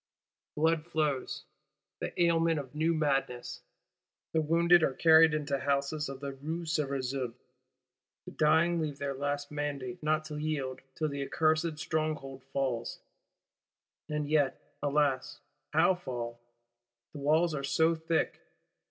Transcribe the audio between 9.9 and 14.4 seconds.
not to yield till the accursed Stronghold fall. And